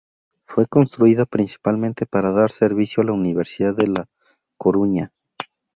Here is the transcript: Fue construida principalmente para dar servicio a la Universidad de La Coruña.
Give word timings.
Fue 0.47 0.65
construida 0.65 1.27
principalmente 1.27 2.07
para 2.07 2.31
dar 2.31 2.49
servicio 2.49 3.03
a 3.03 3.05
la 3.05 3.11
Universidad 3.11 3.75
de 3.75 3.85
La 3.85 4.07
Coruña. 4.57 5.11